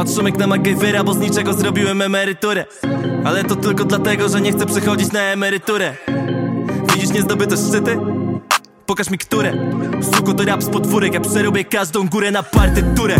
Patrzą 0.00 0.26
jak 0.26 0.38
na 0.38 0.46
MacGyvera, 0.46 1.04
bo 1.04 1.14
z 1.14 1.18
niczego 1.18 1.52
zrobiłem 1.52 2.02
emeryturę. 2.02 2.66
Ale 3.24 3.44
to 3.44 3.56
tylko 3.56 3.84
dlatego, 3.84 4.28
że 4.28 4.40
nie 4.40 4.52
chcę 4.52 4.66
przechodzić 4.66 5.12
na 5.12 5.20
emeryturę. 5.20 5.96
Widzisz 6.94 7.10
niezdobyte 7.10 7.56
szczyty? 7.56 7.98
Pokaż 8.86 9.10
mi 9.10 9.18
które. 9.18 9.52
Suko 10.14 10.34
to 10.34 10.44
rap 10.44 10.62
z 10.62 10.68
podwórek, 10.68 11.14
ja 11.14 11.20
przerobię 11.20 11.64
każdą 11.64 12.08
górę 12.08 12.30
na 12.30 12.42
partyturę. 12.42 13.16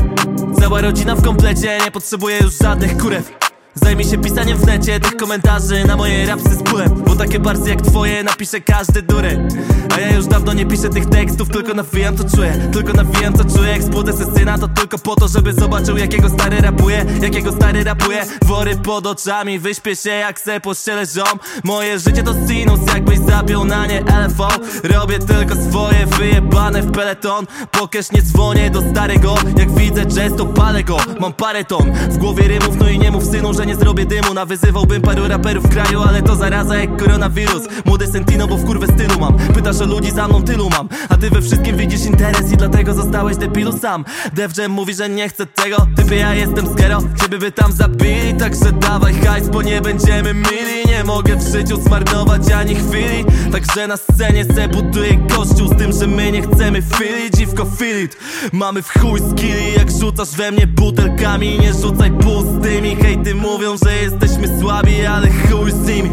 Cała 0.61 0.81
rodzina 0.81 1.15
w 1.15 1.23
komplecie, 1.23 1.79
nie 1.85 1.91
potrzebuję 1.91 2.39
już 2.43 2.59
żadnych 2.59 2.97
kurew 2.97 3.50
Zajmij 3.75 4.07
się 4.07 4.19
pisaniem 4.19 4.59
w 4.59 4.67
necie 4.67 5.01
tych 5.01 5.17
komentarzy 5.17 5.85
na 5.85 5.97
moje 5.97 6.27
rapsy 6.27 6.55
z 6.55 6.63
bólem 6.63 7.03
Bo 7.07 7.17
takie 7.17 7.39
barsy 7.39 7.69
jak 7.69 7.83
twoje 7.83 8.23
napisze 8.23 8.61
każdy 8.61 9.03
dureń. 9.03 9.49
A 9.97 10.01
ja 10.01 10.17
już 10.17 10.27
dawno 10.27 10.53
nie 10.53 10.67
piszę 10.67 10.89
tych 10.89 11.07
tekstów, 11.07 11.49
tylko 11.49 11.75
nawijam 11.75 12.17
to 12.17 12.37
czuję. 12.37 12.69
Tylko 12.73 12.93
nawijam 12.93 13.35
co 13.35 13.45
czuję, 13.45 13.71
jak 13.71 13.83
spłudę 13.83 14.13
se 14.13 14.35
syna 14.35 14.59
To 14.59 14.69
tylko 14.69 14.99
po 14.99 15.17
to, 15.17 15.29
żeby 15.29 15.53
zobaczył 15.53 15.97
jakiego 15.97 16.29
stary 16.29 16.61
rapuje. 16.61 17.07
Jakiego 17.23 17.53
stary 17.53 17.85
rapuje. 17.85 18.27
Wory 18.43 18.77
pod 18.77 19.07
oczami, 19.07 19.59
wyśpię 19.59 19.97
się 19.97 20.11
jak 20.11 20.41
se 20.41 20.61
pościelę 20.61 21.07
ziom. 21.07 21.39
Moje 21.65 21.99
życie 21.99 22.23
to 22.23 22.35
sinus, 22.49 22.81
jakbyś 22.95 23.19
zapiął 23.19 23.65
na 23.65 23.87
nie 23.87 24.01
LFO 24.01 24.49
Robię 24.85 25.19
tylko 25.19 25.55
swoje, 25.71 26.07
wyjebane 26.07 26.83
w 26.83 26.93
peleton. 26.93 27.47
Pokesz 27.71 28.13
nie 28.13 28.23
dzwonię 28.23 28.71
do 28.71 28.91
starego. 28.91 29.35
Jak 29.59 29.75
widzę 29.75 30.07
jazz 30.07 30.37
to 30.37 30.47
palę 30.47 30.85
go. 30.85 30.97
Mam 31.21 31.33
parę 31.33 31.65
ton. 31.65 31.93
W 32.11 32.19
głowie 32.19 32.49
rymów 32.49 32.77
No 32.81 32.89
i 32.89 32.99
nie 32.99 33.11
mów 33.11 33.25
synu, 33.25 33.55
że 33.61 33.67
nie 33.67 33.77
zrobię 33.77 34.07
dymu. 34.07 34.35
Nawyzywałbym 34.35 35.03
paru 35.03 35.29
raperów 35.29 35.65
w 35.65 35.69
kraju 35.69 36.03
Ale 36.09 36.23
to 36.23 36.37
zaraza 36.37 36.77
jak 36.77 36.97
koronawirus. 36.97 37.63
Młody 37.85 38.07
Sentino, 38.07 38.47
bo 38.47 38.57
w 38.57 38.65
kurwę 38.65 38.87
stylu 38.87 39.21
mam. 39.21 39.37
Pytasz 39.37 39.81
o 39.81 39.85
ludzi, 39.85 40.11
za 40.11 40.29
mną 40.29 40.43
tylu 40.43 40.71
mam. 40.71 40.89
A 41.09 41.17
ty 41.17 41.31
we 41.31 41.43
wszystkim 41.43 41.77
widzisz 41.77 42.05
interes 42.05 42.53
I 42.53 42.57
dlatego 42.57 42.95
zostałeś 42.95 43.37
debilu 43.37 43.79
sam. 43.79 44.05
Def 44.33 44.59
Jam 44.59 44.71
mówi, 44.71 44.95
że 44.95 45.09
nie 45.09 45.29
chce 45.29 45.47
tego. 45.47 45.87
Typie 45.97 46.17
ja 46.17 46.35
jestem 46.35 46.73
skero 46.73 47.03
Ciebie 47.23 47.39
by 47.39 47.53
tam 47.53 47.73
zabili 47.73 48.35
Także 48.39 48.73
dawaj 48.73 49.15
hajs, 49.15 49.49
bo 49.49 49.63
nie 49.63 49.81
będziemy 49.81 50.35
mili 50.35 50.80
Nie 50.91 51.05
mogę 51.05 51.37
w 51.37 51.53
życiu 51.53 51.83
zmarnować 51.83 52.53
ani 52.53 52.75
chwili. 52.75 53.25
Także 53.53 53.87
na 53.87 53.97
scenie 53.97 54.45
se 54.45 54.69
buduję 54.69 55.29
kościół 55.37 55.69
Z 55.69 55.79
tym, 55.79 55.93
że 55.93 56.07
my 56.07 56.33
nie 56.33 56.43
chcemy 56.43 56.83
fili 56.83 57.31
Dziwko 57.37 57.65
filit 57.65 58.17
Mamy 58.53 58.83
w 58.83 58.89
chuj 58.89 59.21
skilli. 59.31 59.73
Jak 59.77 59.91
rzucasz 59.91 60.31
we 60.31 60.51
mnie 60.53 60.67
butelkami 60.67 61.59
Nie 61.59 61.73
rzucaj 61.73 62.11
pustymi. 62.11 62.97
Hejty 62.97 63.35
mówią, 63.35 63.77
że 63.85 63.97
jesteśmy 63.97 64.61
słabi 64.61 65.07
Ale 65.07 65.29
chuj 65.29 65.73
z 65.73 65.87
nimi. 65.87 66.11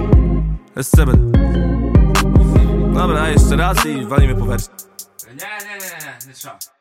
Jeszcze 0.75 1.05
będę 1.05 1.37
Dobra, 2.93 3.29
jeszcze 3.29 3.55
raz 3.55 3.85
i 3.85 4.05
walimy 4.05 4.35
po 4.35 4.45
wersji. 4.45 4.71
Nie, 5.27 5.33
nie, 5.33 5.39
nie, 5.39 5.75
nie, 5.75 6.05
nie, 6.05 6.27
nie 6.27 6.33
trzeba. 6.33 6.76